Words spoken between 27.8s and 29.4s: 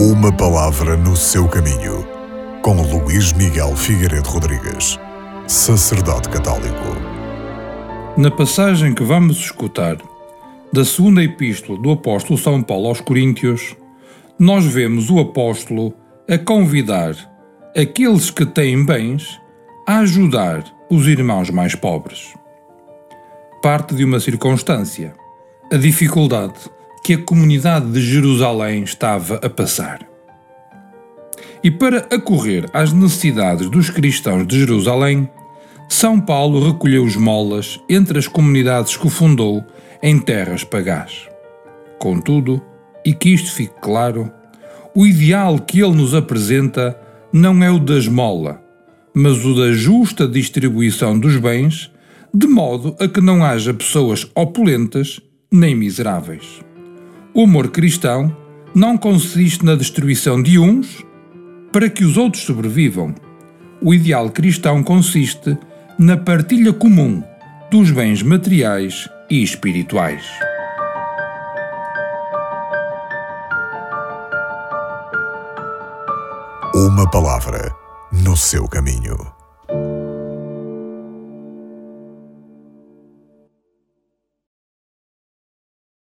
de Jerusalém estava